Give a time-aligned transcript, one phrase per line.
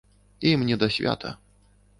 [0.51, 1.37] Ім не да свята.